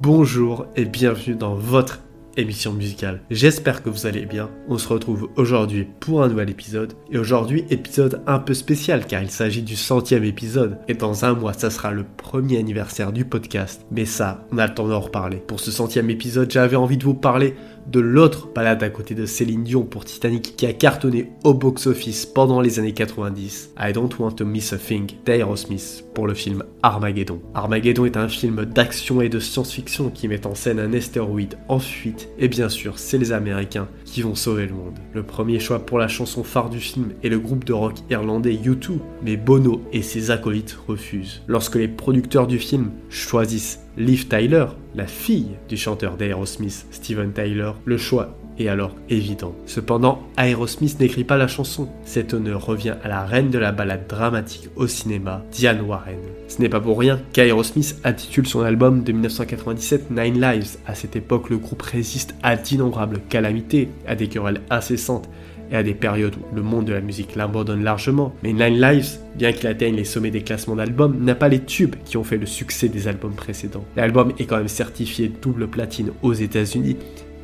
[0.00, 2.00] Bonjour et bienvenue dans votre
[2.36, 3.20] émission musicale.
[3.30, 4.50] J'espère que vous allez bien.
[4.68, 6.94] On se retrouve aujourd'hui pour un nouvel épisode.
[7.10, 10.78] Et aujourd'hui, épisode un peu spécial car il s'agit du centième épisode.
[10.88, 13.86] Et dans un mois, ça sera le premier anniversaire du podcast.
[13.90, 15.38] Mais ça, on a le temps d'en reparler.
[15.38, 17.54] Pour ce centième épisode, j'avais envie de vous parler
[17.86, 22.26] de l'autre balade à côté de Céline Dion pour Titanic qui a cartonné au box-office
[22.26, 26.64] pendant les années 90, I Don't Want to Miss a Thing d'Aerosmith pour le film
[26.82, 27.40] Armageddon.
[27.54, 31.78] Armageddon est un film d'action et de science-fiction qui met en scène un astéroïde en
[31.78, 34.98] fuite et bien sûr c'est les Américains qui vont sauver le monde.
[35.14, 38.54] Le premier choix pour la chanson phare du film est le groupe de rock irlandais
[38.54, 41.42] U2, mais Bono et ses acolytes refusent.
[41.46, 47.72] Lorsque les producteurs du film choisissent Liv Tyler, la fille du chanteur d'Aerosmith, Steven Tyler,
[47.84, 49.54] le choix est alors évident.
[49.66, 51.88] Cependant, Aerosmith n'écrit pas la chanson.
[52.04, 56.18] Cet honneur revient à la reine de la balade dramatique au cinéma, Diane Warren.
[56.48, 60.76] Ce n'est pas pour rien qu'Aerosmith intitule son album de 1997 Nine Lives.
[60.86, 65.28] À cette époque, le groupe résiste à d'innombrables calamités, à des querelles incessantes
[65.70, 68.32] et à des périodes où le monde de la musique l'abandonne largement.
[68.42, 71.96] Mais Nine Lives, bien qu'il atteigne les sommets des classements d'albums, n'a pas les tubes
[72.04, 73.84] qui ont fait le succès des albums précédents.
[73.96, 76.96] L'album est quand même certifié double platine aux États-Unis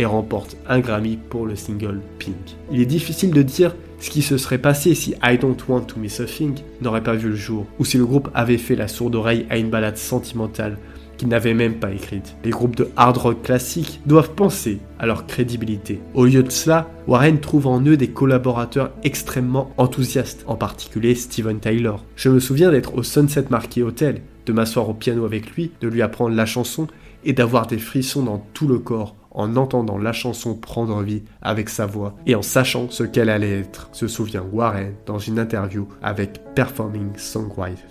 [0.00, 2.56] et remporte un Grammy pour le single Pink.
[2.72, 6.00] Il est difficile de dire ce qui se serait passé si I Don't Want to
[6.00, 8.88] Miss a Thing n'aurait pas vu le jour, ou si le groupe avait fait la
[8.88, 10.78] sourde oreille à une balade sentimentale
[11.18, 12.34] qu'ils n'avaient même pas écrite.
[12.44, 16.00] Les groupes de hard rock classiques doivent penser à leur crédibilité.
[16.14, 21.60] Au lieu de cela, Warren trouve en eux des collaborateurs extrêmement enthousiastes, en particulier Steven
[21.60, 21.92] Tyler.
[22.16, 25.88] Je me souviens d'être au Sunset Marquis Hotel, de m'asseoir au piano avec lui, de
[25.88, 26.86] lui apprendre la chanson
[27.22, 31.68] et d'avoir des frissons dans tout le corps en entendant la chanson prendre vie avec
[31.68, 35.88] sa voix et en sachant ce qu'elle allait être, se souvient Warren dans une interview
[36.02, 37.86] avec Performing Songwriter.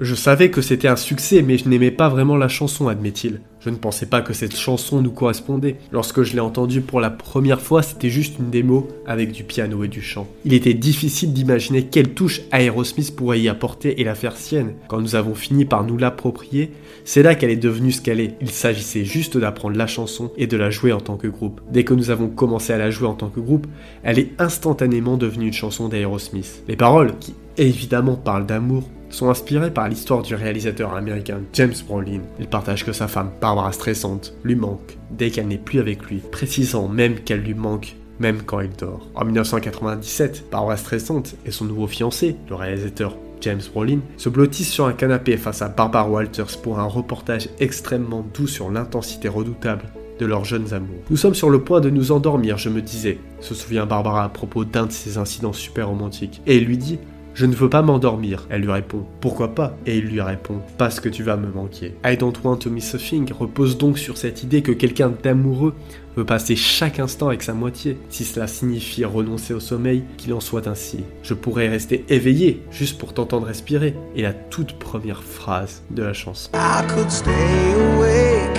[0.00, 3.40] Je savais que c'était un succès, mais je n'aimais pas vraiment la chanson, admet-il.
[3.60, 5.76] Je ne pensais pas que cette chanson nous correspondait.
[5.92, 9.84] Lorsque je l'ai entendue pour la première fois, c'était juste une démo avec du piano
[9.84, 10.26] et du chant.
[10.44, 14.74] Il était difficile d'imaginer quelle touche Aerosmith pourrait y apporter et la faire sienne.
[14.88, 16.72] Quand nous avons fini par nous l'approprier,
[17.04, 18.34] c'est là qu'elle est devenue ce qu'elle est.
[18.40, 21.60] Il s'agissait juste d'apprendre la chanson et de la jouer en tant que groupe.
[21.70, 23.68] Dès que nous avons commencé à la jouer en tant que groupe,
[24.02, 26.64] elle est instantanément devenue une chanson d'Aerosmith.
[26.66, 28.82] Les paroles, qui évidemment parlent d'amour,
[29.14, 32.20] sont inspirés par l'histoire du réalisateur américain James Brolin.
[32.40, 36.18] Il partage que sa femme, Barbara stressante, lui manque dès qu'elle n'est plus avec lui,
[36.18, 39.08] précisant même qu'elle lui manque même quand il dort.
[39.14, 44.86] En 1997, Barbara stressante et son nouveau fiancé, le réalisateur James Brolin, se blottissent sur
[44.86, 49.84] un canapé face à Barbara Walters pour un reportage extrêmement doux sur l'intensité redoutable
[50.18, 51.02] de leurs jeunes amours.
[51.10, 54.28] Nous sommes sur le point de nous endormir, je me disais, se souvient Barbara à
[54.28, 56.40] propos d'un de ces incidents super romantiques.
[56.46, 56.98] Et lui dit
[57.34, 58.46] je ne veux pas m'endormir.
[58.48, 59.76] Elle lui répond Pourquoi pas?
[59.86, 61.94] Et il lui répond Parce que tu vas me manquer.
[62.04, 62.98] I don't want to miss a
[63.34, 65.74] repose donc sur cette idée que quelqu'un d'amoureux
[66.16, 67.98] veut passer chaque instant avec sa moitié.
[68.08, 71.00] Si cela signifie renoncer au sommeil, qu'il en soit ainsi.
[71.22, 73.94] Je pourrais rester éveillé juste pour t'entendre respirer.
[74.14, 76.50] Et la toute première phrase de la chanson.
[76.54, 77.30] I could stay
[77.74, 78.58] awake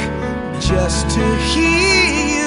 [0.59, 1.21] just to
[1.53, 2.45] hear you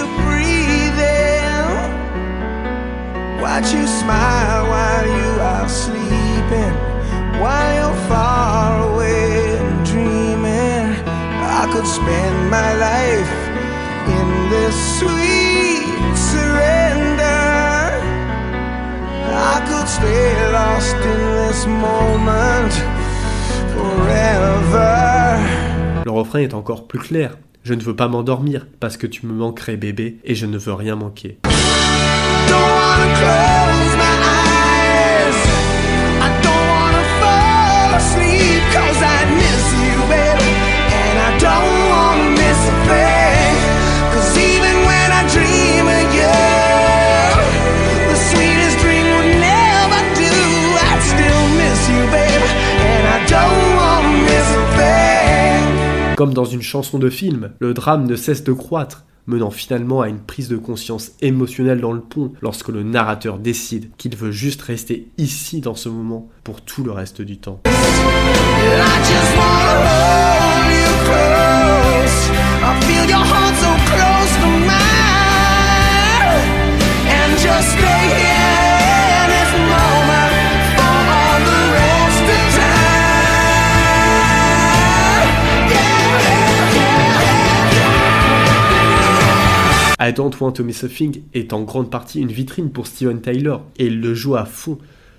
[3.59, 5.97] Watch you smile while you are sleeping,
[7.41, 10.86] while you're far away and dreaming.
[11.60, 13.32] I could spend my life
[14.16, 18.00] in this sweet surrender.
[19.31, 22.72] I could stay lost in this moment
[23.75, 24.88] forever.
[26.04, 27.37] Le refrain est encore plus clair.
[27.64, 30.72] Je ne veux pas m'endormir parce que tu me manquerais bébé et je ne veux
[30.72, 31.38] rien manquer.
[56.19, 60.09] Comme dans une chanson de film, le drame ne cesse de croître menant finalement à
[60.09, 64.62] une prise de conscience émotionnelle dans le pont lorsque le narrateur décide qu'il veut juste
[64.62, 67.62] rester ici dans ce moment pour tout le reste du temps.
[90.00, 93.56] Don't Want to Miss a Thing est en grande partie une vitrine pour Steven Tyler
[93.79, 94.79] et il le joue à fond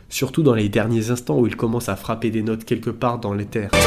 [0.09, 3.33] surtout dans les derniers instants où il commence à frapper des notes quelque part dans
[3.33, 3.69] l'éther.
[3.73, 3.79] mais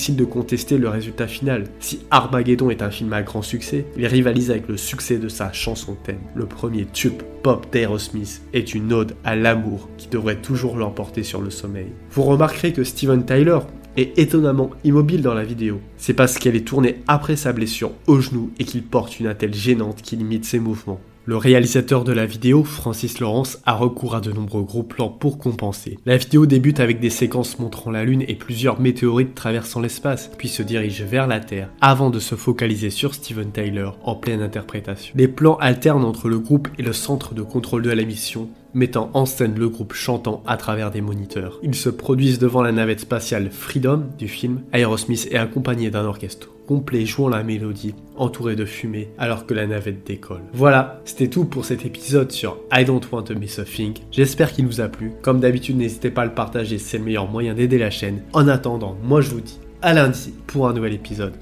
[0.00, 1.64] difficile de contester le résultat final.
[1.78, 5.52] Si Armageddon est un film à grand succès, il rivalise avec le succès de sa
[5.52, 6.20] chanson thème.
[6.34, 11.42] Le premier tube pop d'Aerosmith est une ode à l'amour qui devrait toujours l'emporter sur
[11.42, 11.88] le sommeil.
[12.12, 13.58] Vous remarquerez que Steven Tyler
[13.98, 15.82] est étonnamment immobile dans la vidéo.
[15.98, 19.52] C'est parce qu'elle est tournée après sa blessure au genou et qu'il porte une attelle
[19.52, 21.00] gênante qui limite ses mouvements.
[21.30, 25.38] Le réalisateur de la vidéo, Francis Lawrence, a recours à de nombreux gros plans pour
[25.38, 25.96] compenser.
[26.04, 30.48] La vidéo débute avec des séquences montrant la Lune et plusieurs météorites traversant l'espace, puis
[30.48, 35.14] se dirige vers la Terre, avant de se focaliser sur Steven Tyler en pleine interprétation.
[35.16, 39.10] Les plans alternent entre le groupe et le centre de contrôle de la mission, mettant
[39.14, 41.58] en scène le groupe chantant à travers des moniteurs.
[41.62, 44.62] Ils se produisent devant la navette spatiale Freedom du film.
[44.72, 49.66] Aerosmith est accompagné d'un orchestre complet jouant la mélodie, entouré de fumée, alors que la
[49.66, 50.42] navette décolle.
[50.52, 53.94] Voilà, c'était tout pour cet épisode sur I Don't Want to Miss a Thing.
[54.12, 55.10] J'espère qu'il vous a plu.
[55.20, 58.22] Comme d'habitude, n'hésitez pas à le partager, c'est le meilleur moyen d'aider la chaîne.
[58.34, 61.34] En attendant, moi je vous dis à lundi pour un nouvel épisode.